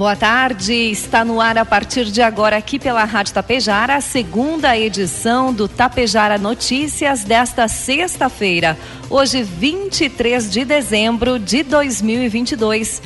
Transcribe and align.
Boa 0.00 0.16
tarde, 0.16 0.72
está 0.72 1.26
no 1.26 1.42
ar 1.42 1.58
a 1.58 1.64
partir 1.66 2.06
de 2.06 2.22
agora 2.22 2.56
aqui 2.56 2.78
pela 2.78 3.04
Rádio 3.04 3.34
Tapejara, 3.34 3.96
a 3.96 4.00
segunda 4.00 4.74
edição 4.74 5.52
do 5.52 5.68
Tapejara 5.68 6.38
Notícias 6.38 7.22
desta 7.22 7.68
sexta-feira, 7.68 8.78
hoje 9.10 9.42
23 9.42 10.50
de 10.50 10.64
dezembro 10.64 11.38
de 11.38 11.62
2022. 11.62 13.02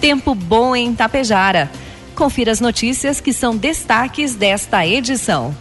Tempo 0.00 0.36
bom 0.36 0.76
em 0.76 0.94
Tapejara. 0.94 1.68
Confira 2.14 2.52
as 2.52 2.60
notícias 2.60 3.20
que 3.20 3.32
são 3.32 3.56
destaques 3.56 4.36
desta 4.36 4.86
edição. 4.86 5.52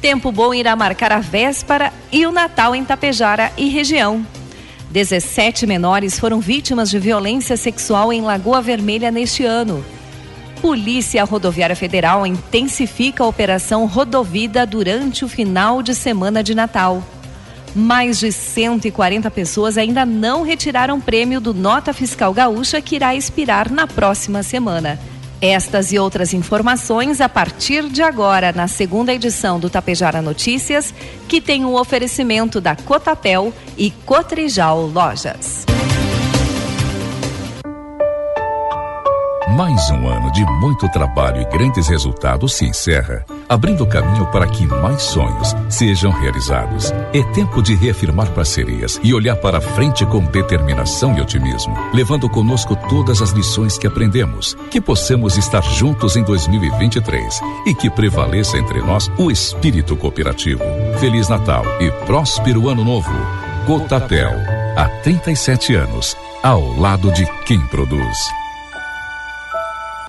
Tempo 0.00 0.32
bom 0.32 0.52
irá 0.52 0.74
marcar 0.74 1.12
a 1.12 1.20
véspera 1.20 1.92
e 2.10 2.26
o 2.26 2.32
Natal 2.32 2.74
em 2.74 2.84
Tapejara 2.84 3.52
e 3.56 3.68
região. 3.68 4.26
17 4.90 5.64
menores 5.64 6.18
foram 6.18 6.40
vítimas 6.40 6.90
de 6.90 6.98
violência 6.98 7.56
sexual 7.56 8.12
em 8.12 8.20
Lagoa 8.20 8.60
Vermelha 8.60 9.12
neste 9.12 9.44
ano. 9.44 9.84
Polícia 10.60 11.24
Rodoviária 11.24 11.76
Federal 11.76 12.26
intensifica 12.26 13.22
a 13.22 13.26
operação 13.26 13.86
Rodovida 13.86 14.66
durante 14.66 15.24
o 15.24 15.28
final 15.28 15.82
de 15.82 15.94
semana 15.94 16.42
de 16.42 16.54
Natal. 16.54 17.02
Mais 17.74 18.18
de 18.18 18.32
140 18.32 19.30
pessoas 19.30 19.78
ainda 19.78 20.04
não 20.04 20.42
retiraram 20.42 21.00
prêmio 21.00 21.40
do 21.40 21.54
Nota 21.54 21.92
Fiscal 21.92 22.34
Gaúcha 22.34 22.80
que 22.80 22.96
irá 22.96 23.14
expirar 23.14 23.70
na 23.70 23.86
próxima 23.86 24.42
semana. 24.42 24.98
Estas 25.40 25.92
e 25.92 25.98
outras 25.98 26.34
informações 26.34 27.20
a 27.20 27.28
partir 27.28 27.88
de 27.88 28.02
agora 28.02 28.52
na 28.52 28.66
segunda 28.66 29.14
edição 29.14 29.60
do 29.60 29.70
Tapejara 29.70 30.20
Notícias, 30.20 30.92
que 31.28 31.40
tem 31.40 31.64
o 31.64 31.68
um 31.68 31.74
oferecimento 31.76 32.60
da 32.60 32.74
Cotapel 32.74 33.54
e 33.76 33.92
Cotrijal 34.04 34.86
Lojas. 34.86 35.77
Mais 39.58 39.90
um 39.90 40.06
ano 40.06 40.30
de 40.30 40.44
muito 40.60 40.88
trabalho 40.88 41.42
e 41.42 41.44
grandes 41.46 41.88
resultados 41.88 42.54
se 42.54 42.64
encerra, 42.64 43.26
abrindo 43.48 43.84
caminho 43.84 44.24
para 44.26 44.46
que 44.46 44.64
mais 44.64 45.02
sonhos 45.02 45.52
sejam 45.68 46.12
realizados. 46.12 46.92
É 47.12 47.24
tempo 47.32 47.60
de 47.60 47.74
reafirmar 47.74 48.30
parcerias 48.30 49.00
e 49.02 49.12
olhar 49.12 49.34
para 49.34 49.60
frente 49.60 50.06
com 50.06 50.24
determinação 50.26 51.18
e 51.18 51.20
otimismo, 51.20 51.76
levando 51.92 52.28
conosco 52.28 52.76
todas 52.88 53.20
as 53.20 53.30
lições 53.30 53.76
que 53.76 53.88
aprendemos, 53.88 54.56
que 54.70 54.80
possamos 54.80 55.36
estar 55.36 55.64
juntos 55.64 56.14
em 56.14 56.22
2023 56.22 57.40
e 57.66 57.74
que 57.74 57.90
prevaleça 57.90 58.56
entre 58.58 58.80
nós 58.80 59.10
o 59.18 59.28
espírito 59.28 59.96
cooperativo. 59.96 60.62
Feliz 61.00 61.28
Natal 61.28 61.64
e 61.80 61.90
próspero 62.06 62.68
Ano 62.68 62.84
Novo. 62.84 63.10
Cotapel, 63.66 64.34
há 64.76 64.88
37 65.02 65.74
anos, 65.74 66.16
ao 66.44 66.78
lado 66.78 67.10
de 67.10 67.26
quem 67.44 67.58
produz. 67.66 68.16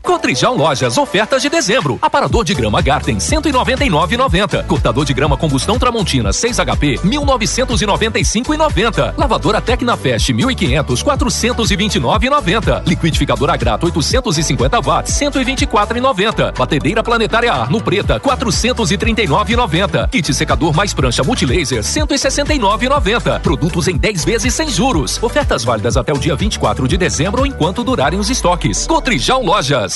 Cotrijal 0.01 0.55
Lojas, 0.55 0.97
ofertas 0.97 1.41
de 1.41 1.49
dezembro. 1.49 1.97
Aparador 2.01 2.43
de 2.43 2.53
grama 2.53 2.81
Garten, 2.81 3.17
199,90. 3.17 4.65
Cortador 4.65 5.05
de 5.05 5.13
grama 5.13 5.37
combustão 5.37 5.77
Tramontina, 5.77 6.33
6 6.33 6.59
HP, 6.59 6.99
1995,90. 7.03 9.13
Lavadora 9.17 9.61
Tecnafest, 9.61 10.29
1500, 10.29 11.03
429,90. 11.03 12.87
Liquidificadora 12.87 13.55
Grato, 13.57 13.85
850 13.85 14.79
watts, 14.81 15.13
124,90. 15.13 16.57
Batedeira 16.57 17.03
planetária 17.03 17.53
Arno 17.53 17.81
Preta, 17.81 18.19
439,90. 18.19 20.09
Kit 20.09 20.33
secador 20.33 20.75
mais 20.75 20.93
prancha 20.93 21.23
multilaser, 21.23 21.81
169,90. 21.81 23.39
Produtos 23.41 23.87
em 23.87 23.97
10 23.97 24.25
vezes 24.25 24.53
sem 24.53 24.69
juros. 24.69 25.21
Ofertas 25.21 25.63
válidas 25.63 25.97
até 25.97 26.13
o 26.13 26.17
dia 26.17 26.35
24 26.35 26.87
de 26.87 26.97
dezembro 26.97 27.45
enquanto 27.45 27.83
durarem 27.83 28.19
os 28.19 28.29
estoques. 28.29 28.87
Cotrijal 28.87 29.43
Lojas. 29.43 29.88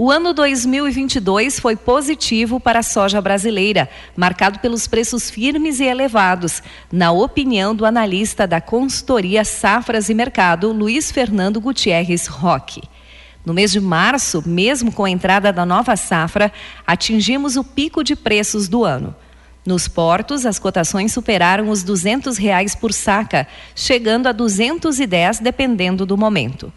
O 0.00 0.12
ano 0.12 0.32
2022 0.32 1.58
foi 1.58 1.74
positivo 1.74 2.60
para 2.60 2.78
a 2.78 2.84
soja 2.84 3.20
brasileira, 3.20 3.90
marcado 4.16 4.60
pelos 4.60 4.86
preços 4.86 5.28
firmes 5.28 5.80
e 5.80 5.86
elevados, 5.86 6.62
na 6.92 7.10
opinião 7.10 7.74
do 7.74 7.84
analista 7.84 8.46
da 8.46 8.60
consultoria 8.60 9.44
Safras 9.44 10.08
e 10.08 10.14
Mercado, 10.14 10.70
Luiz 10.70 11.10
Fernando 11.10 11.60
Gutierrez 11.60 12.28
Roque. 12.28 12.80
No 13.44 13.52
mês 13.52 13.72
de 13.72 13.80
março, 13.80 14.40
mesmo 14.46 14.92
com 14.92 15.04
a 15.04 15.10
entrada 15.10 15.52
da 15.52 15.66
nova 15.66 15.96
safra, 15.96 16.52
atingimos 16.86 17.56
o 17.56 17.64
pico 17.64 18.04
de 18.04 18.14
preços 18.14 18.68
do 18.68 18.84
ano. 18.84 19.16
Nos 19.66 19.88
portos, 19.88 20.46
as 20.46 20.60
cotações 20.60 21.12
superaram 21.12 21.70
os 21.70 21.82
200 21.82 22.36
reais 22.36 22.72
por 22.72 22.92
saca, 22.92 23.48
chegando 23.74 24.28
a 24.28 24.32
210 24.32 25.40
dependendo 25.40 26.06
do 26.06 26.16
momento. 26.16 26.72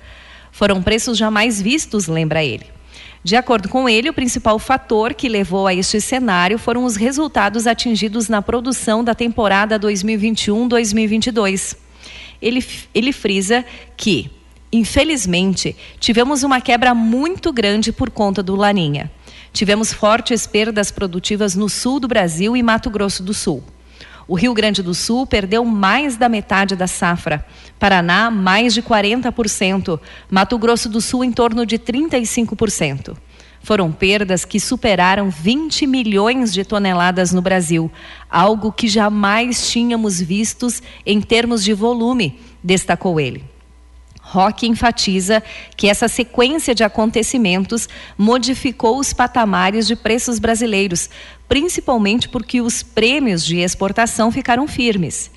Foram 0.51 0.81
preços 0.81 1.19
jamais 1.19 1.61
vistos, 1.61 2.07
lembra 2.07 2.43
ele. 2.43 2.80
De 3.23 3.35
acordo 3.35 3.69
com 3.69 3.87
ele, 3.87 4.09
o 4.09 4.13
principal 4.13 4.57
fator 4.57 5.13
que 5.13 5.29
levou 5.29 5.67
a 5.67 5.75
este 5.75 6.01
cenário 6.01 6.57
foram 6.57 6.85
os 6.85 6.95
resultados 6.95 7.67
atingidos 7.67 8.27
na 8.27 8.41
produção 8.41 9.03
da 9.03 9.13
temporada 9.13 9.79
2021-2022. 9.79 11.77
Ele, 12.41 12.65
ele 12.95 13.13
frisa 13.13 13.63
que, 13.95 14.31
infelizmente, 14.71 15.75
tivemos 15.99 16.41
uma 16.41 16.59
quebra 16.59 16.95
muito 16.95 17.53
grande 17.53 17.91
por 17.91 18.09
conta 18.09 18.41
do 18.41 18.55
Laninha. 18.55 19.11
Tivemos 19.53 19.93
fortes 19.93 20.47
perdas 20.47 20.89
produtivas 20.89 21.53
no 21.55 21.69
sul 21.69 21.99
do 21.99 22.07
Brasil 22.07 22.57
e 22.57 22.63
Mato 22.63 22.89
Grosso 22.89 23.21
do 23.21 23.35
Sul. 23.35 23.63
O 24.31 24.35
Rio 24.35 24.53
Grande 24.53 24.81
do 24.81 24.93
Sul 24.93 25.27
perdeu 25.27 25.65
mais 25.65 26.15
da 26.15 26.29
metade 26.29 26.73
da 26.73 26.87
safra. 26.87 27.45
Paraná, 27.77 28.31
mais 28.31 28.73
de 28.73 28.81
40%. 28.81 29.99
Mato 30.29 30.57
Grosso 30.57 30.87
do 30.87 31.01
Sul, 31.01 31.25
em 31.25 31.33
torno 31.33 31.65
de 31.65 31.77
35%. 31.77 33.17
Foram 33.61 33.91
perdas 33.91 34.45
que 34.45 34.57
superaram 34.57 35.29
20 35.29 35.85
milhões 35.85 36.53
de 36.53 36.63
toneladas 36.63 37.33
no 37.33 37.41
Brasil, 37.41 37.91
algo 38.29 38.71
que 38.71 38.87
jamais 38.87 39.69
tínhamos 39.69 40.21
vistos 40.21 40.81
em 41.05 41.19
termos 41.19 41.61
de 41.61 41.73
volume, 41.73 42.39
destacou 42.63 43.19
ele. 43.19 43.50
Rock 44.31 44.65
enfatiza 44.65 45.43
que 45.75 45.89
essa 45.89 46.07
sequência 46.07 46.73
de 46.73 46.85
acontecimentos 46.85 47.89
modificou 48.17 48.97
os 48.97 49.11
patamares 49.11 49.85
de 49.85 49.93
preços 49.93 50.39
brasileiros, 50.39 51.09
principalmente 51.49 52.29
porque 52.29 52.61
os 52.61 52.81
prêmios 52.81 53.43
de 53.45 53.57
exportação 53.57 54.31
ficaram 54.31 54.69
firmes. 54.69 55.29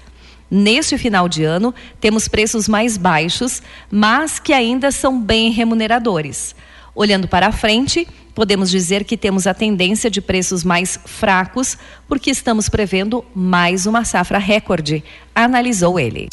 Neste 0.49 0.97
final 0.97 1.29
de 1.29 1.43
ano, 1.43 1.75
temos 2.01 2.29
preços 2.29 2.69
mais 2.69 2.97
baixos, 2.97 3.61
mas 3.91 4.39
que 4.39 4.53
ainda 4.53 4.93
são 4.93 5.21
bem 5.21 5.51
remuneradores. 5.51 6.55
Olhando 6.95 7.27
para 7.27 7.49
a 7.49 7.53
frente, 7.53 8.07
podemos 8.33 8.71
dizer 8.71 9.03
que 9.03 9.17
temos 9.17 9.49
a 9.49 9.55
tendência 9.55 10.09
de 10.09 10.21
preços 10.21 10.63
mais 10.63 11.01
fracos, 11.05 11.77
porque 12.07 12.31
estamos 12.31 12.69
prevendo 12.69 13.25
mais 13.35 13.87
uma 13.87 14.05
safra 14.05 14.39
recorde, 14.39 15.03
analisou 15.35 15.99
ele. 15.99 16.29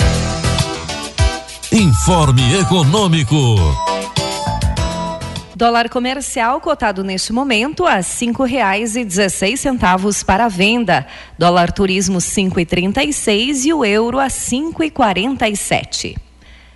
Informe 1.73 2.59
Econômico. 2.59 3.56
Dólar 5.56 5.88
comercial 5.88 6.59
cotado 6.59 7.01
neste 7.01 7.31
momento 7.31 7.85
a 7.85 8.01
cinco 8.01 8.44
reais 8.44 8.97
e 8.97 9.06
dezesseis 9.06 9.62
centavos 9.62 10.21
para 10.21 10.50
venda. 10.50 11.07
Dólar 11.39 11.71
turismo 11.71 12.19
cinco 12.19 12.59
e 12.59 12.65
trinta 12.65 13.01
e 13.06 13.13
seis 13.13 13.63
e 13.63 13.71
o 13.71 13.85
euro 13.85 14.19
a 14.19 14.29
cinco 14.29 14.83
e 14.83 14.91
quarenta 14.91 15.47
e 15.47 15.56
sete. 15.56 16.18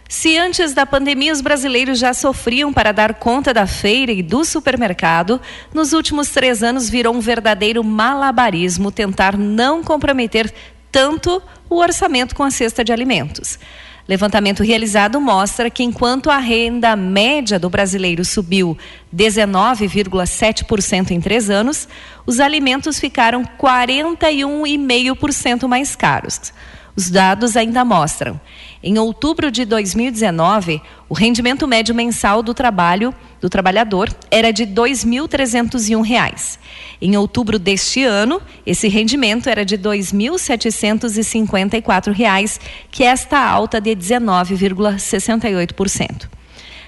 Se 0.07 0.37
antes 0.37 0.73
da 0.73 0.85
pandemia 0.85 1.33
os 1.33 1.41
brasileiros 1.41 1.99
já 1.99 2.13
sofriam 2.13 2.71
para 2.71 2.93
dar 2.93 3.15
conta 3.15 3.53
da 3.53 3.67
feira 3.67 4.13
e 4.13 4.23
do 4.23 4.45
supermercado, 4.45 5.41
nos 5.73 5.91
últimos 5.91 6.29
três 6.29 6.63
anos 6.63 6.89
virou 6.89 7.13
um 7.13 7.19
verdadeiro 7.19 7.83
malabarismo 7.83 8.93
tentar 8.93 9.37
não 9.37 9.83
comprometer 9.83 10.53
tanto 10.89 11.41
o 11.69 11.79
orçamento 11.79 12.33
com 12.33 12.43
a 12.43 12.51
cesta 12.51 12.81
de 12.81 12.93
alimentos. 12.93 13.59
Levantamento 14.07 14.61
realizado 14.61 15.19
mostra 15.19 15.67
que 15.67 15.83
enquanto 15.83 16.29
a 16.29 16.37
renda 16.37 16.95
média 16.95 17.57
do 17.57 17.71
brasileiro 17.71 18.23
subiu 18.23 18.77
19,7% 19.15 21.09
em 21.09 21.19
três 21.19 21.49
anos, 21.49 21.87
os 22.23 22.39
alimentos 22.39 22.99
ficaram 22.99 23.43
41,5% 23.59 25.67
mais 25.67 25.95
caros. 25.95 26.53
Os 26.95 27.09
dados 27.09 27.57
ainda 27.57 27.83
mostram. 27.83 28.39
Em 28.81 28.97
outubro 28.97 29.51
de 29.51 29.65
2019, 29.65 30.81
o 31.09 31.13
rendimento 31.13 31.67
médio 31.67 31.93
mensal 31.93 32.41
do 32.41 32.53
trabalho 32.53 33.13
do 33.41 33.49
trabalhador 33.49 34.09
era 34.31 34.53
de 34.53 34.63
R$ 34.63 34.71
2.301. 34.71 36.57
Em 37.01 37.17
outubro 37.17 37.59
deste 37.59 38.01
ano, 38.03 38.41
esse 38.65 38.87
rendimento 38.87 39.49
era 39.49 39.65
de 39.65 39.75
R$ 39.75 39.81
2.754, 39.81 42.59
que 42.89 43.03
é 43.03 43.07
esta 43.07 43.39
alta 43.39 43.81
de 43.81 43.93
19,68%. 43.93 46.29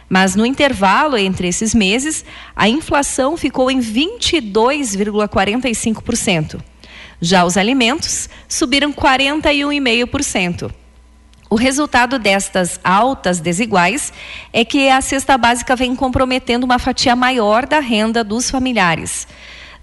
Mas 0.09 0.35
no 0.35 0.45
intervalo 0.45 1.17
entre 1.17 1.49
esses 1.49 1.75
meses, 1.75 2.23
a 2.55 2.69
inflação 2.69 3.35
ficou 3.35 3.69
em 3.69 3.81
22,45%. 3.81 6.61
Já 7.19 7.45
os 7.45 7.57
alimentos 7.57 8.29
subiram 8.47 8.93
41,5%. 8.93 10.71
O 11.49 11.55
resultado 11.55 12.19
destas 12.19 12.79
altas 12.83 13.39
desiguais 13.39 14.11
é 14.51 14.65
que 14.65 14.89
a 14.89 14.99
cesta 14.99 15.37
básica 15.37 15.73
vem 15.75 15.95
comprometendo 15.95 16.65
uma 16.65 16.77
fatia 16.77 17.15
maior 17.15 17.65
da 17.65 17.79
renda 17.79 18.21
dos 18.23 18.51
familiares. 18.51 19.27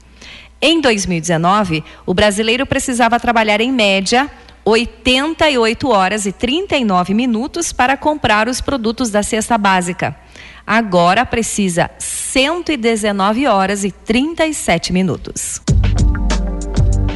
Em 0.60 0.80
2019, 0.80 1.84
o 2.06 2.14
brasileiro 2.14 2.64
precisava 2.64 3.20
trabalhar 3.20 3.60
em 3.60 3.70
média 3.70 4.30
88 4.64 5.90
horas 5.90 6.24
e 6.24 6.32
39 6.32 7.12
minutos 7.12 7.72
para 7.72 7.96
comprar 7.96 8.48
os 8.48 8.60
produtos 8.60 9.10
da 9.10 9.22
cesta 9.22 9.58
básica. 9.58 10.16
Agora 10.66 11.26
precisa 11.26 11.90
119 11.98 13.46
horas 13.46 13.84
e 13.84 13.90
37 13.90 14.92
minutos. 14.92 15.60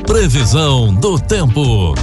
Previsão 0.07 0.95
do 0.95 1.19
tempo. 1.19 1.95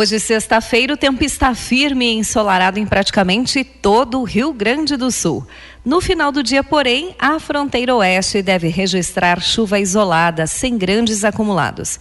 Hoje, 0.00 0.20
sexta-feira, 0.20 0.94
o 0.94 0.96
tempo 0.96 1.24
está 1.24 1.52
firme 1.56 2.06
e 2.06 2.18
ensolarado 2.18 2.78
em 2.78 2.86
praticamente 2.86 3.64
todo 3.64 4.20
o 4.20 4.22
Rio 4.22 4.52
Grande 4.52 4.96
do 4.96 5.10
Sul. 5.10 5.44
No 5.84 6.00
final 6.00 6.30
do 6.30 6.40
dia, 6.40 6.62
porém, 6.62 7.16
a 7.18 7.40
fronteira 7.40 7.96
oeste 7.96 8.40
deve 8.40 8.68
registrar 8.68 9.40
chuva 9.40 9.80
isolada, 9.80 10.46
sem 10.46 10.78
grandes 10.78 11.24
acumulados. 11.24 11.98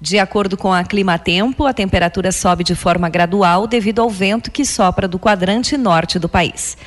De 0.00 0.16
acordo 0.16 0.56
com 0.56 0.72
a 0.72 0.84
Climatempo, 0.84 1.66
a 1.66 1.74
temperatura 1.74 2.30
sobe 2.30 2.62
de 2.62 2.76
forma 2.76 3.08
gradual 3.08 3.66
devido 3.66 4.00
ao 4.00 4.08
vento 4.08 4.52
que 4.52 4.64
sopra 4.64 5.08
do 5.08 5.18
quadrante 5.18 5.76
norte 5.76 6.20
do 6.20 6.28
país. 6.28 6.78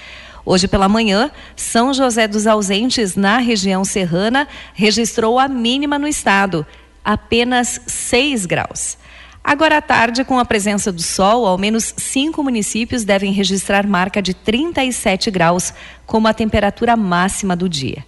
Hoje 0.45 0.65
pela 0.65 0.87
manhã, 0.87 1.29
São 1.57 1.93
José 1.93 2.25
dos 2.25 2.47
Ausentes, 2.47 3.17
na 3.17 3.37
região 3.37 3.83
serrana, 3.83 4.47
registrou 4.73 5.39
a 5.39 5.49
mínima 5.49 5.99
no 5.99 6.07
estado, 6.07 6.65
apenas 7.03 7.81
6 7.85 8.45
graus. 8.45 9.02
Agora 9.43 9.77
à 9.79 9.81
tarde, 9.81 10.23
com 10.23 10.39
a 10.39 10.45
presença 10.45 10.89
do 10.89 11.01
sol, 11.01 11.45
ao 11.45 11.57
menos 11.57 11.93
cinco 11.97 12.41
municípios 12.41 13.03
devem 13.03 13.33
registrar 13.33 13.85
marca 13.85 14.21
de 14.21 14.33
37 14.33 15.29
graus 15.29 15.73
como 16.05 16.29
a 16.29 16.33
temperatura 16.33 16.95
máxima 16.95 17.53
do 17.53 17.67
dia. 17.67 18.05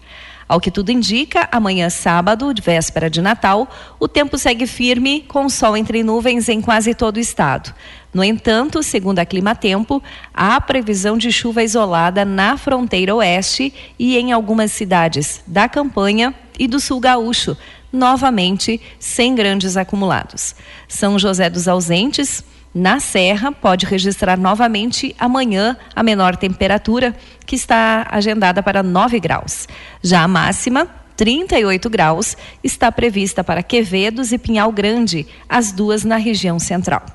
Ao 0.48 0.62
que 0.62 0.72
tudo 0.72 0.92
indica, 0.92 1.50
amanhã 1.52 1.90
sábado, 1.90 2.54
véspera 2.64 3.10
de 3.10 3.20
Natal, 3.20 3.68
o 4.00 4.08
tempo 4.08 4.38
segue 4.38 4.68
firme, 4.68 5.26
com 5.28 5.50
sol 5.50 5.76
entre 5.76 6.04
nuvens 6.04 6.48
em 6.48 6.62
quase 6.62 6.94
todo 6.94 7.18
o 7.18 7.20
estado. 7.20 7.74
No 8.14 8.24
entanto, 8.24 8.82
segundo 8.84 9.20
a 9.20 9.26
Climatempo, 9.26 10.02
há 10.34 10.62
previsão 10.62 11.18
de 11.18 11.32
chuva 11.32 11.64
isolada 11.64 12.24
na 12.24 12.58
fronteira 12.58 13.16
oeste 13.16 13.74
e 13.98 14.18
em 14.18 14.32
algumas 14.32 14.72
cidades 14.72 15.44
da 15.48 15.68
campanha 15.68 16.34
e 16.58 16.68
do 16.68 16.80
sul 16.80 17.00
gaúcho, 17.00 17.58
novamente 17.96 18.80
sem 19.00 19.34
grandes 19.34 19.76
acumulados. 19.78 20.56
São 20.88 21.18
José 21.18 21.50
dos 21.50 21.68
Ausentes, 21.68 22.44
na 22.74 23.00
Serra, 23.00 23.54
pode 23.54 23.86
registrar 23.86 24.38
novamente 24.38 25.16
amanhã 25.18 25.78
a 25.96 26.04
menor 26.04 26.36
temperatura, 26.36 27.16
que 27.46 27.56
está 27.56 28.06
agendada 28.12 28.62
para 28.62 28.84
9 28.84 29.18
graus. 29.20 29.66
Já 30.04 30.24
a 30.24 30.28
máxima, 30.28 30.86
38 31.16 31.90
graus, 31.90 32.36
está 32.62 32.92
prevista 32.92 33.44
para 33.46 33.64
Quevedos 33.64 34.34
e 34.34 34.38
Pinhal 34.38 34.72
Grande, 34.74 35.26
as 35.48 35.72
duas 35.72 36.04
na 36.04 36.18
região 36.18 36.60
central. 36.60 37.06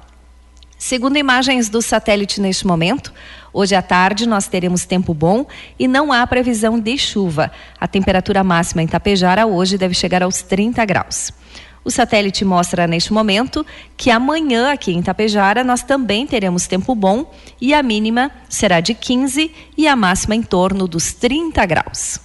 Segundo 0.79 1.19
imagens 1.19 1.69
do 1.69 1.83
satélite 1.83 2.41
neste 2.41 2.67
momento, 2.67 3.13
hoje 3.53 3.75
à 3.75 3.83
tarde 3.83 4.27
nós 4.27 4.47
teremos 4.47 4.85
tempo 4.85 5.15
bom 5.15 5.47
e 5.79 5.87
não 5.87 6.13
há 6.13 6.27
previsão 6.27 6.79
de 6.79 6.97
chuva. 6.97 7.51
A 7.79 7.87
temperatura 7.87 8.45
máxima 8.45 8.83
em 8.83 8.87
Tapejara 8.87 9.47
hoje 9.47 9.79
deve 9.79 9.95
chegar 9.95 10.23
aos 10.23 10.43
30 10.43 10.85
graus. 10.85 11.33
O 11.85 11.91
satélite 11.91 12.45
mostra 12.45 12.87
neste 12.87 13.13
momento 13.13 13.65
que 13.97 14.11
amanhã 14.11 14.73
aqui 14.73 14.93
em 14.93 15.03
Tapejara 15.03 15.65
nós 15.65 15.83
também 15.83 16.27
teremos 16.27 16.67
tempo 16.67 16.95
bom 16.95 17.31
e 17.61 17.73
a 17.73 17.83
mínima 17.83 18.31
será 18.49 18.81
de 18.81 18.93
15 18.93 19.51
e 19.77 19.89
a 19.89 19.97
máxima 19.97 20.35
em 20.35 20.43
torno 20.43 20.87
dos 20.87 21.13
30 21.15 21.65
graus. 21.65 22.21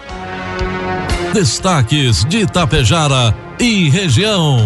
Destaques 1.33 2.25
de 2.25 2.45
Tapejara 2.45 3.35
e 3.59 3.89
região. 3.89 4.57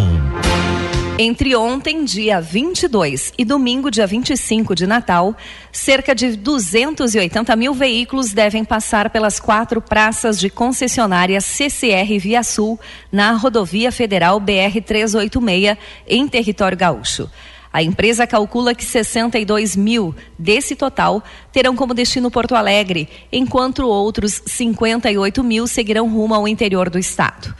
Entre 1.21 1.54
ontem, 1.54 2.06
dia 2.06 2.39
22, 2.39 3.33
e 3.38 3.44
domingo, 3.44 3.92
dia 3.92 4.07
25 4.07 4.74
de 4.74 4.88
Natal, 4.88 5.36
cerca 5.69 6.16
de 6.16 6.38
280 6.38 7.57
mil 7.57 7.73
veículos 7.73 8.31
devem 8.31 8.64
passar 8.64 9.09
pelas 9.09 9.38
quatro 9.38 9.81
praças 9.81 10.40
de 10.40 10.49
concessionária 10.49 11.42
CCR 11.42 12.18
Via 12.18 12.42
Sul 12.42 12.80
na 13.11 13.33
rodovia 13.33 13.92
federal 13.92 14.40
BR-386, 14.40 15.78
em 16.07 16.26
território 16.26 16.78
gaúcho. 16.78 17.30
A 17.73 17.83
empresa 17.83 18.26
calcula 18.26 18.73
que 18.73 18.85
62 18.85 19.76
mil 19.76 20.16
desse 20.38 20.73
total 20.73 21.21
terão 21.52 21.76
como 21.76 21.94
destino 21.94 22.31
Porto 22.31 22.56
Alegre, 22.56 23.09
enquanto 23.30 23.85
outros 23.85 24.42
58 24.45 25.44
mil 25.44 25.68
seguirão 25.68 26.07
rumo 26.07 26.33
ao 26.33 26.47
interior 26.47 26.90
do 26.90 26.97
estado. 26.97 27.54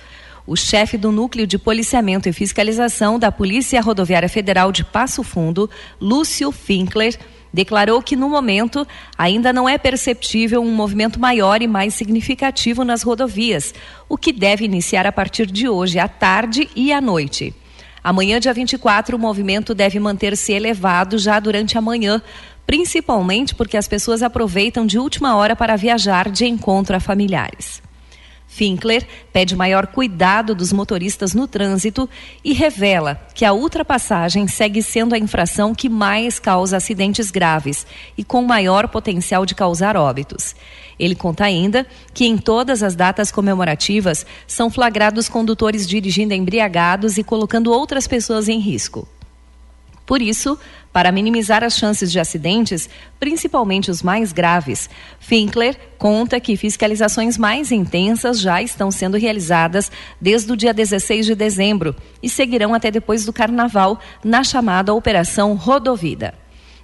O 0.50 0.56
chefe 0.56 0.98
do 0.98 1.12
Núcleo 1.12 1.46
de 1.46 1.60
Policiamento 1.60 2.28
e 2.28 2.34
Fiscalização 2.34 3.20
da 3.20 3.32
Polícia 3.32 3.80
Rodoviária 3.82 4.28
Federal 4.28 4.72
de 4.72 4.84
Passo 4.84 5.22
Fundo, 5.22 5.70
Lúcio 6.02 6.52
Finkler, 6.52 7.16
declarou 7.54 8.02
que 8.02 8.16
no 8.16 8.28
momento 8.28 8.84
ainda 9.16 9.54
não 9.54 9.70
é 9.70 9.78
perceptível 9.78 10.60
um 10.64 10.74
movimento 10.74 11.20
maior 11.20 11.62
e 11.62 11.68
mais 11.68 11.94
significativo 11.94 12.84
nas 12.84 13.04
rodovias, 13.04 13.76
o 14.10 14.18
que 14.18 14.34
deve 14.34 14.66
iniciar 14.66 15.06
a 15.06 15.12
partir 15.12 15.46
de 15.46 15.70
hoje 15.70 16.00
à 16.00 16.08
tarde 16.08 16.68
e 16.76 16.92
à 16.92 17.00
noite. 17.00 17.54
Amanhã, 18.04 18.40
dia 18.40 18.52
24, 18.52 19.16
o 19.16 19.20
movimento 19.20 19.76
deve 19.76 20.00
manter-se 20.00 20.52
elevado 20.52 21.20
já 21.20 21.40
durante 21.40 21.78
a 21.78 21.82
manhã, 21.82 22.20
principalmente 22.66 23.54
porque 23.54 23.78
as 23.78 23.88
pessoas 23.88 24.24
aproveitam 24.24 24.88
de 24.88 24.98
última 24.98 25.36
hora 25.36 25.56
para 25.56 25.76
viajar 25.76 26.28
de 26.28 26.48
encontro 26.48 26.96
a 26.96 27.00
familiares. 27.00 27.88
Finkler 28.52 29.08
pede 29.32 29.56
maior 29.56 29.86
cuidado 29.86 30.56
dos 30.56 30.74
motoristas 30.74 31.36
no 31.36 31.48
trânsito 31.48 32.10
e 32.44 32.52
revela 32.52 33.22
que 33.36 33.46
a 33.46 33.54
ultrapassagem 33.54 34.48
segue 34.48 34.82
sendo 34.82 35.14
a 35.14 35.20
infração 35.20 35.74
que 35.74 35.88
mais 35.88 36.40
causa 36.40 36.76
acidentes 36.76 37.30
graves 37.30 37.86
e 38.18 38.24
com 38.24 38.42
maior 38.42 38.88
potencial 38.88 39.46
de 39.46 39.54
causar 39.54 39.96
óbitos. 39.96 40.56
Ele 41.00 41.14
conta 41.14 41.46
ainda 41.46 41.86
que 42.12 42.26
em 42.26 42.38
todas 42.38 42.82
as 42.82 42.96
datas 42.96 43.32
comemorativas 43.32 44.26
são 44.48 44.70
flagrados 44.70 45.30
condutores 45.30 45.88
dirigindo 45.88 46.34
embriagados 46.34 47.20
e 47.20 47.24
colocando 47.24 47.72
outras 47.72 48.08
pessoas 48.08 48.50
em 48.50 48.60
risco. 48.60 49.08
Por 50.10 50.24
isso, 50.24 50.58
para 50.92 51.12
minimizar 51.12 51.64
as 51.64 51.78
chances 51.78 52.12
de 52.12 52.20
acidentes, 52.20 52.90
principalmente 53.20 53.92
os 53.92 54.02
mais 54.02 54.32
graves, 54.32 54.90
Finkler 55.20 55.78
conta 56.00 56.40
que 56.40 56.58
fiscalizações 56.58 57.38
mais 57.38 57.72
intensas 57.72 58.40
já 58.40 58.60
estão 58.60 58.90
sendo 58.90 59.18
realizadas 59.18 59.92
desde 60.20 60.52
o 60.52 60.58
dia 60.58 60.74
16 60.74 61.28
de 61.28 61.36
dezembro 61.36 61.96
e 62.24 62.28
seguirão 62.28 62.74
até 62.74 62.90
depois 62.90 63.24
do 63.24 63.32
carnaval 63.32 64.00
na 64.26 64.44
chamada 64.44 64.96
Operação 64.96 65.54
Rodovida. 65.54 66.34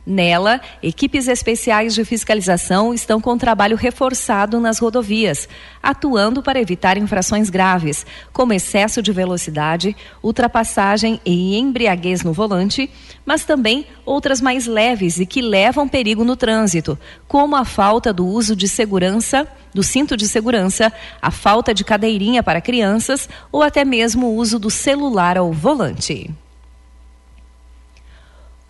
Nela, 0.05 0.61
equipes 0.83 1.27
especiais 1.27 1.95
de 1.95 2.05
fiscalização 2.05 2.93
estão 2.93 3.19
com 3.19 3.35
trabalho 3.39 3.75
reforçado 3.75 4.59
nas 4.59 4.77
rodovias, 4.77 5.49
atuando 5.81 6.43
para 6.43 6.61
evitar 6.61 6.95
infrações 6.95 7.49
graves, 7.49 8.05
como 8.31 8.53
excesso 8.53 9.01
de 9.01 9.11
velocidade, 9.11 9.95
ultrapassagem 10.21 11.19
e 11.25 11.57
embriaguez 11.57 12.23
no 12.23 12.33
volante, 12.33 12.87
mas 13.25 13.45
também 13.45 13.87
outras 14.05 14.39
mais 14.39 14.67
leves 14.67 15.19
e 15.19 15.25
que 15.25 15.41
levam 15.41 15.87
perigo 15.87 16.23
no 16.23 16.35
trânsito, 16.35 16.99
como 17.27 17.55
a 17.55 17.65
falta 17.65 18.13
do 18.13 18.27
uso 18.27 18.55
de 18.55 18.67
segurança, 18.67 19.47
do 19.73 19.81
cinto 19.81 20.15
de 20.15 20.27
segurança, 20.27 20.93
a 21.19 21.31
falta 21.31 21.73
de 21.73 21.83
cadeirinha 21.83 22.43
para 22.43 22.61
crianças 22.61 23.27
ou 23.51 23.63
até 23.63 23.83
mesmo 23.83 24.27
o 24.27 24.35
uso 24.35 24.59
do 24.59 24.69
celular 24.69 25.35
ao 25.35 25.51
volante. 25.51 26.29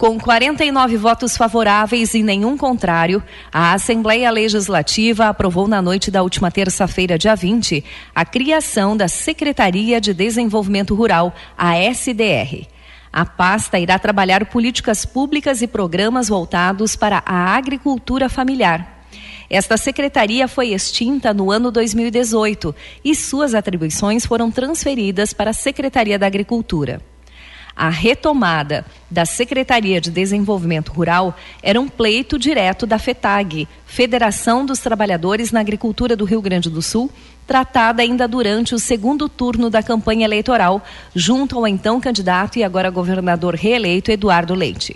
Com 0.06 0.20
49 0.20 0.98
votos 0.98 1.36
favoráveis 1.36 2.14
e 2.14 2.22
nenhum 2.22 2.56
contrário, 2.56 3.24
a 3.52 3.74
Assembleia 3.74 4.30
Legislativa 4.30 5.30
aprovou 5.30 5.68
na 5.68 5.82
noite 5.82 6.12
da 6.12 6.22
última 6.22 6.52
terça-feira, 6.52 7.18
dia 7.18 7.36
20, 7.36 7.84
a 8.14 8.24
criação 8.24 8.96
da 8.96 9.08
Secretaria 9.08 10.00
de 10.00 10.14
Desenvolvimento 10.14 10.94
Rural, 10.94 11.34
a 11.58 11.76
SDR. 11.80 12.68
A 13.12 13.26
pasta 13.26 13.80
irá 13.80 13.98
trabalhar 13.98 14.46
políticas 14.46 15.08
públicas 15.08 15.64
e 15.64 15.68
programas 15.68 16.30
voltados 16.30 16.96
para 16.96 17.24
a 17.26 17.56
agricultura 17.56 18.30
familiar. 18.30 19.08
Esta 19.50 19.76
secretaria 19.76 20.48
foi 20.48 20.68
extinta 20.68 21.34
no 21.34 21.50
ano 21.50 21.72
2018 21.72 22.76
e 23.04 23.16
suas 23.16 23.56
atribuições 23.56 24.24
foram 24.24 24.52
transferidas 24.52 25.34
para 25.34 25.50
a 25.50 25.54
Secretaria 25.54 26.20
da 26.20 26.28
Agricultura. 26.28 27.02
A 27.76 27.90
retomada 27.90 28.86
da 29.12 29.26
Secretaria 29.26 30.00
de 30.00 30.10
Desenvolvimento 30.10 30.94
Rural 30.94 31.36
era 31.62 31.80
um 31.80 31.90
pleito 31.90 32.40
direto 32.40 32.86
da 32.86 32.98
FETAG, 32.98 33.68
Federação 33.86 34.66
dos 34.66 34.80
Trabalhadores 34.80 35.52
na 35.52 35.60
Agricultura 35.60 36.16
do 36.16 36.24
Rio 36.24 36.42
Grande 36.42 36.70
do 36.70 36.82
Sul, 36.82 37.12
tratada 37.46 38.02
ainda 38.02 38.30
durante 38.30 38.74
o 38.74 38.80
segundo 38.80 39.28
turno 39.28 39.70
da 39.70 39.84
campanha 39.84 40.24
eleitoral, 40.24 40.82
junto 41.14 41.58
ao 41.58 41.68
então 41.68 42.00
candidato 42.00 42.58
e 42.58 42.64
agora 42.64 42.90
governador 42.90 43.56
reeleito 43.56 44.10
Eduardo 44.10 44.54
Leite. 44.54 44.96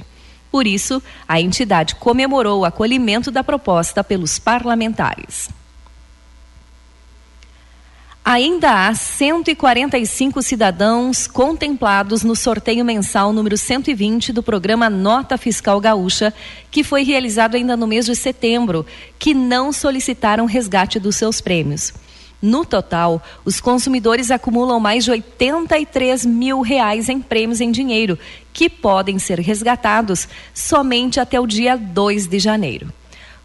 Por 0.49 0.65
isso, 0.65 1.03
a 1.27 1.39
entidade 1.41 1.95
comemorou 1.95 2.61
o 2.61 2.65
acolhimento 2.65 3.29
da 3.29 3.43
proposta 3.43 4.05
pelos 4.05 4.39
parlamentares. 4.39 5.49
Ainda 8.31 8.87
há 8.87 8.93
145 8.93 10.43
cidadãos 10.43 11.25
contemplados 11.25 12.23
no 12.23 12.35
sorteio 12.35 12.85
mensal 12.85 13.33
número 13.33 13.57
120 13.57 14.31
do 14.31 14.43
programa 14.43 14.87
Nota 14.87 15.35
Fiscal 15.35 15.81
Gaúcha, 15.81 16.31
que 16.69 16.83
foi 16.83 17.01
realizado 17.01 17.55
ainda 17.55 17.75
no 17.75 17.87
mês 17.87 18.05
de 18.05 18.15
setembro, 18.15 18.85
que 19.17 19.33
não 19.33 19.73
solicitaram 19.73 20.45
resgate 20.45 20.99
dos 20.99 21.15
seus 21.15 21.41
prêmios. 21.41 21.91
No 22.39 22.63
total, 22.63 23.19
os 23.43 23.59
consumidores 23.59 24.29
acumulam 24.29 24.79
mais 24.79 25.05
de 25.05 25.09
83 25.09 26.23
mil 26.23 26.61
reais 26.61 27.09
em 27.09 27.19
prêmios 27.19 27.59
em 27.59 27.71
dinheiro, 27.71 28.15
que 28.53 28.69
podem 28.69 29.17
ser 29.17 29.39
resgatados 29.39 30.27
somente 30.53 31.19
até 31.19 31.39
o 31.39 31.47
dia 31.47 31.75
2 31.75 32.27
de 32.27 32.37
janeiro. 32.37 32.93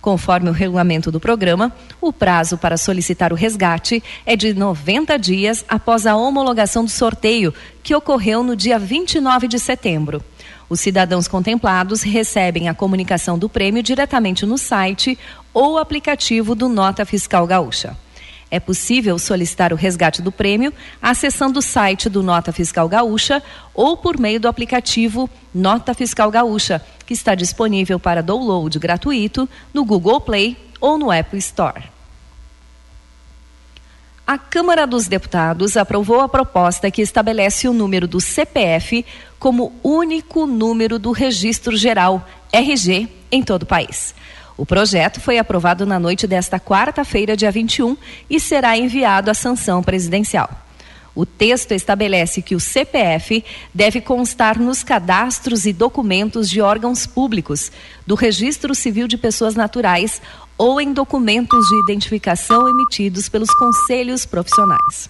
Conforme 0.04 0.50
o 0.50 0.52
regulamento 0.52 1.10
do 1.10 1.18
programa, 1.18 1.72
o 1.98 2.12
prazo 2.12 2.58
para 2.58 2.76
solicitar 2.76 3.32
o 3.32 3.34
resgate 3.34 4.04
é 4.26 4.36
de 4.36 4.52
90 4.52 5.18
dias 5.18 5.64
após 5.66 6.06
a 6.06 6.14
homologação 6.14 6.84
do 6.84 6.90
sorteio, 6.90 7.54
que 7.82 7.94
ocorreu 7.94 8.42
no 8.42 8.54
dia 8.54 8.78
29 8.78 9.48
de 9.48 9.58
setembro. 9.58 10.22
Os 10.68 10.78
cidadãos 10.78 11.26
contemplados 11.26 12.02
recebem 12.02 12.68
a 12.68 12.74
comunicação 12.74 13.38
do 13.38 13.48
prêmio 13.48 13.82
diretamente 13.82 14.44
no 14.44 14.58
site 14.58 15.18
ou 15.54 15.78
aplicativo 15.78 16.54
do 16.54 16.68
Nota 16.68 17.06
Fiscal 17.06 17.46
Gaúcha. 17.46 17.96
É 18.54 18.60
possível 18.60 19.18
solicitar 19.18 19.72
o 19.72 19.76
resgate 19.76 20.22
do 20.22 20.30
prêmio 20.30 20.72
acessando 21.02 21.58
o 21.58 21.62
site 21.62 22.08
do 22.08 22.22
Nota 22.22 22.52
Fiscal 22.52 22.88
Gaúcha 22.88 23.42
ou 23.74 23.96
por 23.96 24.16
meio 24.16 24.38
do 24.38 24.46
aplicativo 24.46 25.28
Nota 25.52 25.92
Fiscal 25.92 26.30
Gaúcha, 26.30 26.80
que 27.04 27.14
está 27.14 27.34
disponível 27.34 27.98
para 27.98 28.22
download 28.22 28.78
gratuito 28.78 29.48
no 29.72 29.84
Google 29.84 30.20
Play 30.20 30.56
ou 30.80 30.96
no 30.96 31.10
Apple 31.10 31.40
Store. 31.40 31.82
A 34.24 34.38
Câmara 34.38 34.86
dos 34.86 35.08
Deputados 35.08 35.76
aprovou 35.76 36.20
a 36.20 36.28
proposta 36.28 36.92
que 36.92 37.02
estabelece 37.02 37.66
o 37.66 37.72
número 37.72 38.06
do 38.06 38.20
CPF 38.20 39.04
como 39.36 39.72
único 39.82 40.46
número 40.46 40.96
do 40.96 41.10
Registro 41.10 41.76
Geral, 41.76 42.24
RG, 42.52 43.08
em 43.32 43.42
todo 43.42 43.64
o 43.64 43.66
país. 43.66 44.14
O 44.56 44.64
projeto 44.64 45.20
foi 45.20 45.38
aprovado 45.38 45.84
na 45.84 45.98
noite 45.98 46.26
desta 46.26 46.60
quarta-feira, 46.60 47.36
dia 47.36 47.50
21, 47.50 47.96
e 48.30 48.38
será 48.38 48.76
enviado 48.76 49.30
à 49.30 49.34
sanção 49.34 49.82
presidencial. 49.82 50.48
O 51.14 51.24
texto 51.24 51.72
estabelece 51.72 52.42
que 52.42 52.56
o 52.56 52.60
CPF 52.60 53.44
deve 53.72 54.00
constar 54.00 54.58
nos 54.58 54.82
cadastros 54.82 55.64
e 55.64 55.72
documentos 55.72 56.50
de 56.50 56.60
órgãos 56.60 57.06
públicos, 57.06 57.70
do 58.04 58.16
Registro 58.16 58.74
Civil 58.74 59.06
de 59.06 59.16
Pessoas 59.16 59.54
Naturais 59.54 60.20
ou 60.58 60.80
em 60.80 60.92
documentos 60.92 61.66
de 61.68 61.80
identificação 61.84 62.68
emitidos 62.68 63.28
pelos 63.28 63.50
conselhos 63.54 64.26
profissionais. 64.26 65.08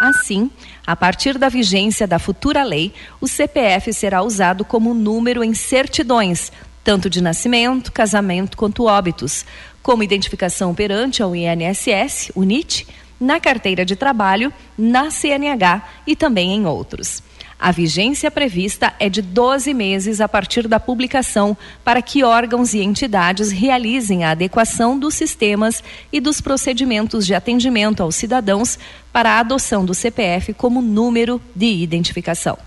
Assim, 0.00 0.50
a 0.84 0.96
partir 0.96 1.38
da 1.38 1.48
vigência 1.48 2.06
da 2.06 2.18
futura 2.18 2.64
lei, 2.64 2.92
o 3.20 3.28
CPF 3.28 3.92
será 3.92 4.22
usado 4.22 4.64
como 4.64 4.92
número 4.92 5.44
em 5.44 5.54
certidões, 5.54 6.50
tanto 6.84 7.08
de 7.08 7.22
nascimento, 7.22 7.90
casamento 7.90 8.56
quanto 8.56 8.84
óbitos, 8.84 9.44
como 9.82 10.02
identificação 10.02 10.74
perante 10.74 11.22
ao 11.22 11.34
INSS, 11.34 12.30
UNIT, 12.36 12.86
na 13.18 13.40
carteira 13.40 13.84
de 13.84 13.96
trabalho, 13.96 14.52
na 14.76 15.10
CNH 15.10 15.82
e 16.06 16.14
também 16.14 16.52
em 16.52 16.66
outros. 16.66 17.22
A 17.58 17.70
vigência 17.70 18.30
prevista 18.30 18.92
é 19.00 19.08
de 19.08 19.22
12 19.22 19.72
meses 19.72 20.20
a 20.20 20.28
partir 20.28 20.68
da 20.68 20.78
publicação, 20.78 21.56
para 21.82 22.02
que 22.02 22.22
órgãos 22.22 22.74
e 22.74 22.80
entidades 22.80 23.50
realizem 23.50 24.24
a 24.24 24.32
adequação 24.32 24.98
dos 24.98 25.14
sistemas 25.14 25.82
e 26.12 26.20
dos 26.20 26.40
procedimentos 26.40 27.24
de 27.24 27.34
atendimento 27.34 28.02
aos 28.02 28.16
cidadãos 28.16 28.78
para 29.12 29.30
a 29.30 29.40
adoção 29.40 29.84
do 29.84 29.94
CPF 29.94 30.52
como 30.52 30.82
número 30.82 31.40
de 31.54 31.66
identificação. 31.66 32.58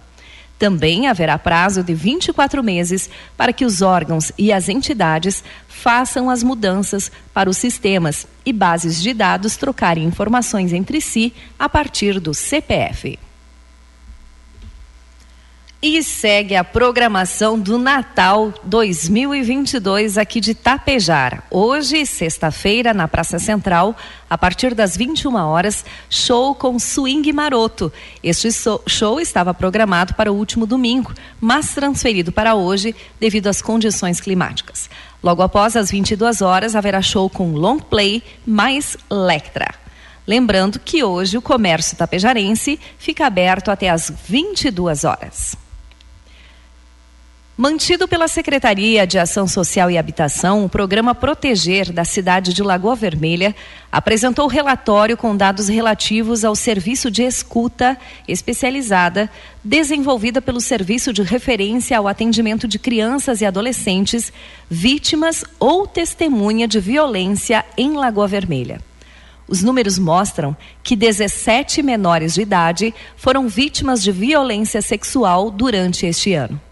Também 0.58 1.08
haverá 1.08 1.38
prazo 1.38 1.84
de 1.84 1.94
24 1.94 2.64
meses 2.64 3.10
para 3.36 3.54
que 3.54 3.64
os 3.64 3.82
órgãos 3.82 4.32
e 4.38 4.52
as 4.52 4.70
entidades 4.70 5.44
façam 5.68 6.30
as 6.30 6.42
mudanças 6.42 7.12
para 7.34 7.50
os 7.50 7.58
sistemas 7.58 8.26
e 8.46 8.52
bases 8.52 9.02
de 9.02 9.14
dados 9.14 9.56
trocarem 9.56 10.06
informações 10.06 10.74
entre 10.74 11.00
si 11.00 11.34
a 11.60 11.70
partir 11.70 12.20
do 12.20 12.34
CPF. 12.34 13.20
E 15.80 16.02
segue 16.02 16.56
a 16.56 16.64
programação 16.64 17.60
do 17.60 17.78
Natal 17.78 18.52
2022 18.64 20.18
aqui 20.18 20.42
de 20.42 20.56
Tapejara. 20.56 21.44
Hoje, 21.52 22.04
sexta-feira, 22.04 22.96
na 22.96 23.08
Praça 23.08 23.38
Central, 23.38 23.96
a 24.28 24.36
partir 24.36 24.74
das 24.74 24.98
21 24.98 25.36
horas, 25.36 25.86
show 26.10 26.56
com 26.56 26.80
Swing 26.80 27.32
Maroto. 27.32 27.94
Este 28.24 28.50
show 28.88 29.22
estava 29.22 29.54
programado 29.54 30.16
para 30.16 30.32
o 30.32 30.36
último 30.36 30.66
domingo, 30.66 31.14
mas 31.40 31.76
transferido 31.76 32.32
para 32.32 32.56
hoje 32.56 32.96
devido 33.20 33.46
às 33.46 33.62
condições 33.62 34.20
climáticas. 34.20 34.90
Logo 35.22 35.44
após 35.44 35.76
as 35.76 35.92
22 35.92 36.42
horas, 36.42 36.76
haverá 36.76 37.04
show 37.04 37.30
com 37.30 37.52
Long 37.52 37.78
Play 37.78 38.24
mais 38.44 38.98
Lectra. 39.12 39.76
Lembrando 40.26 40.80
que 40.80 41.04
hoje 41.04 41.38
o 41.38 41.42
comércio 41.42 41.96
tapejarense 41.96 42.80
fica 42.98 43.28
aberto 43.28 43.70
até 43.70 43.92
as 43.92 44.12
22 44.28 45.04
horas. 45.04 45.67
Mantido 47.60 48.08
pela 48.08 48.28
Secretaria 48.28 49.08
de 49.08 49.18
Ação 49.18 49.48
Social 49.48 49.90
e 49.90 49.98
Habitação, 49.98 50.64
o 50.64 50.70
programa 50.70 51.16
Proteger 51.16 51.92
da 51.92 52.06
cidade 52.06 52.54
de 52.54 52.62
Lagoa 52.62 52.96
Vermelha 52.96 53.56
apresentou 53.92 54.46
relatório 54.46 55.18
com 55.18 55.36
dados 55.36 55.68
relativos 55.68 56.46
ao 56.46 56.56
serviço 56.56 57.10
de 57.10 57.24
escuta 57.24 57.98
especializada 58.28 59.28
desenvolvida 59.64 60.40
pelo 60.40 60.62
Serviço 60.62 61.12
de 61.12 61.24
Referência 61.24 61.98
ao 61.98 62.08
Atendimento 62.08 62.68
de 62.68 62.78
Crianças 62.78 63.42
e 63.42 63.46
Adolescentes 63.48 64.32
vítimas 64.70 65.44
ou 65.60 65.88
testemunha 65.88 66.68
de 66.68 66.80
violência 66.80 67.66
em 67.76 67.94
Lagoa 67.94 68.28
Vermelha. 68.28 68.80
Os 69.48 69.64
números 69.64 69.98
mostram 69.98 70.56
que 70.84 70.96
17 70.96 71.82
menores 71.82 72.36
de 72.36 72.42
idade 72.42 72.94
foram 73.16 73.48
vítimas 73.48 74.04
de 74.04 74.12
violência 74.12 74.80
sexual 74.80 75.50
durante 75.50 76.06
este 76.06 76.36
ano. 76.36 76.67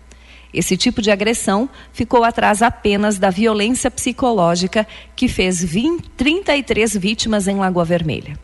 Esse 0.56 0.78
tipo 0.78 1.02
de 1.02 1.12
agressão 1.12 1.70
ficou 1.92 2.24
atrás 2.24 2.62
apenas 2.62 3.20
da 3.20 3.30
violência 3.30 3.92
psicológica, 3.92 4.88
que 5.14 5.28
fez 5.28 5.62
20, 5.62 6.10
33 6.12 6.96
vítimas 6.96 7.46
em 7.50 7.58
Lagoa 7.58 7.84
Vermelha. 7.84 8.40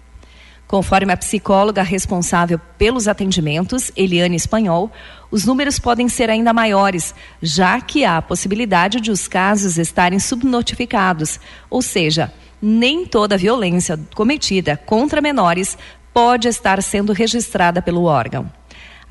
Conforme 0.67 1.13
a 1.13 1.17
psicóloga 1.17 1.81
responsável 1.83 2.59
pelos 2.77 3.07
atendimentos, 3.07 3.91
Eliane 3.95 4.35
Espanhol, 4.35 4.91
os 5.29 5.45
números 5.45 5.79
podem 5.79 6.09
ser 6.09 6.29
ainda 6.29 6.51
maiores, 6.53 7.15
já 7.41 7.79
que 7.79 8.03
há 8.03 8.17
a 8.17 8.21
possibilidade 8.21 8.99
de 8.99 9.09
os 9.09 9.25
casos 9.25 9.77
estarem 9.77 10.19
subnotificados, 10.19 11.39
ou 11.69 11.81
seja, 11.81 12.33
nem 12.61 13.05
toda 13.05 13.37
violência 13.37 13.97
cometida 14.13 14.75
contra 14.75 15.21
menores 15.21 15.77
pode 16.13 16.49
estar 16.49 16.81
sendo 16.83 17.13
registrada 17.13 17.81
pelo 17.81 18.03
órgão. 18.03 18.51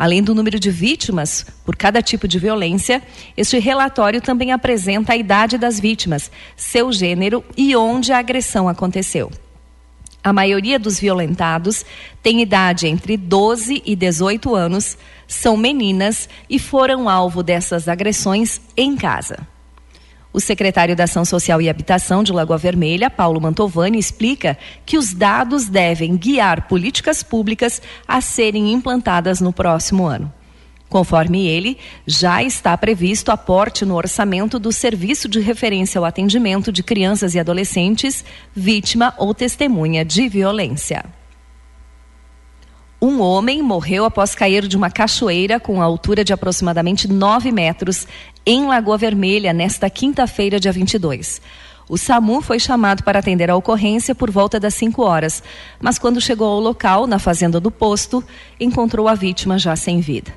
Além 0.01 0.23
do 0.23 0.35
número 0.35 0.59
de 0.59 0.71
vítimas 0.71 1.45
por 1.63 1.77
cada 1.77 2.01
tipo 2.01 2.27
de 2.27 2.39
violência, 2.39 3.03
este 3.37 3.59
relatório 3.59 4.19
também 4.19 4.51
apresenta 4.51 5.13
a 5.13 5.17
idade 5.17 5.59
das 5.59 5.79
vítimas, 5.79 6.31
seu 6.57 6.91
gênero 6.91 7.45
e 7.55 7.77
onde 7.77 8.11
a 8.11 8.17
agressão 8.17 8.67
aconteceu. 8.67 9.31
A 10.25 10.33
maioria 10.33 10.79
dos 10.79 10.99
violentados 10.99 11.85
tem 12.23 12.41
idade 12.41 12.87
entre 12.87 13.15
12 13.19 13.83
e 13.85 13.95
18 13.95 14.55
anos, 14.55 14.97
são 15.29 15.55
meninas 15.55 16.31
e 16.49 16.59
foram 16.59 17.07
alvo 17.07 17.43
dessas 17.43 17.87
agressões 17.87 18.59
em 18.75 18.97
casa. 18.97 19.47
O 20.33 20.39
secretário 20.41 20.95
da 20.95 21.05
Ação 21.05 21.25
Social 21.25 21.61
e 21.61 21.69
Habitação 21.69 22.23
de 22.23 22.33
Lagoa 22.33 22.57
Vermelha, 22.57 23.11
Paulo 23.11 23.41
Mantovani, 23.41 23.99
explica 23.99 24.57
que 24.87 24.97
os 24.97 25.13
dados 25.13 25.67
devem 25.67 26.17
guiar 26.17 26.69
políticas 26.69 27.23
públicas 27.23 27.83
a 28.07 28.21
serem 28.21 28.73
implantadas 28.73 29.41
no 29.41 29.53
próximo 29.53 30.07
ano. 30.07 30.33
Conforme 30.89 31.47
ele, 31.47 31.79
já 32.07 32.43
está 32.43 32.77
previsto 32.77 33.31
aporte 33.31 33.85
no 33.85 33.95
orçamento 33.95 34.59
do 34.59 34.73
Serviço 34.73 35.29
de 35.29 35.41
Referência 35.41 35.99
ao 35.99 36.05
Atendimento 36.05 36.73
de 36.73 36.83
Crianças 36.83 37.35
e 37.35 37.39
Adolescentes, 37.39 38.25
vítima 38.55 39.15
ou 39.17 39.33
testemunha 39.33 40.05
de 40.05 40.29
violência. 40.29 41.05
Um 43.03 43.23
homem 43.23 43.63
morreu 43.63 44.05
após 44.05 44.35
cair 44.35 44.69
de 44.69 44.77
uma 44.77 44.91
cachoeira 44.91 45.59
com 45.59 45.81
altura 45.81 46.23
de 46.23 46.35
aproximadamente 46.35 47.09
9 47.09 47.51
metros 47.51 48.07
em 48.45 48.67
Lagoa 48.67 48.99
Vermelha 48.99 49.55
nesta 49.55 49.89
quinta-feira, 49.89 50.61
dia 50.61 50.71
22. 50.71 51.41
O 51.89 51.97
SAMU 51.97 52.43
foi 52.43 52.61
chamado 52.61 53.03
para 53.03 53.19
atender 53.19 53.51
a 53.51 53.57
ocorrência 53.57 54.15
por 54.15 54.31
volta 54.31 54.61
das 54.61 54.75
5 54.75 55.03
horas, 55.03 55.43
mas 55.81 55.99
quando 55.99 56.21
chegou 56.21 56.47
ao 56.47 56.61
local, 56.61 57.07
na 57.07 57.19
fazenda 57.19 57.59
do 57.59 57.71
posto, 57.71 58.23
encontrou 58.61 59.09
a 59.09 59.15
vítima 59.15 59.59
já 59.59 59.75
sem 59.77 60.01
vida. 60.01 60.35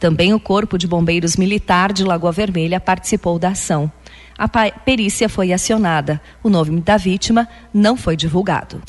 Também 0.00 0.32
o 0.32 0.40
Corpo 0.40 0.78
de 0.78 0.86
Bombeiros 0.86 1.36
Militar 1.36 1.92
de 1.92 2.02
Lagoa 2.02 2.32
Vermelha 2.32 2.80
participou 2.80 3.38
da 3.38 3.50
ação. 3.50 3.92
A 4.38 4.48
perícia 4.48 5.28
foi 5.28 5.52
acionada. 5.52 6.18
O 6.42 6.48
nome 6.48 6.80
da 6.80 6.96
vítima 6.96 7.46
não 7.74 7.94
foi 7.94 8.16
divulgado. 8.16 8.80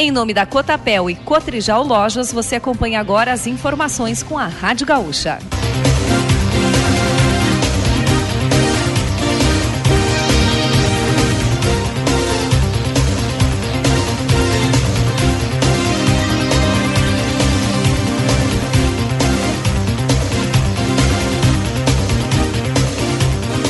Em 0.00 0.12
nome 0.12 0.32
da 0.32 0.46
Cotapel 0.46 1.10
e 1.10 1.16
Cotrijal 1.16 1.82
Lojas, 1.82 2.32
você 2.32 2.54
acompanha 2.54 3.00
agora 3.00 3.32
as 3.32 3.48
informações 3.48 4.22
com 4.22 4.38
a 4.38 4.46
Rádio 4.46 4.86
Gaúcha. 4.86 5.40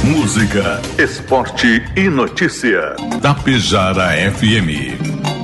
Música, 0.04 0.82
esporte 0.98 1.82
e 1.96 2.10
notícia. 2.10 2.96
Tapejara 3.22 4.10
FM. 4.30 5.37